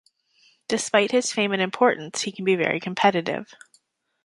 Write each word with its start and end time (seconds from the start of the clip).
Despite 0.67 1.11
his 1.11 1.31
fame 1.31 1.51
and 1.51 1.61
importance, 1.61 2.21
he 2.23 2.31
can 2.31 2.43
be 2.43 2.55
very 2.55 2.79
competitive. 2.79 3.53